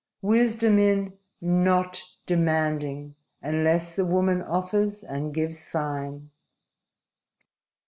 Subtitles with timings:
[0.23, 3.13] Wisdom in not demanding
[3.43, 6.31] unless the woman offers and gives sign."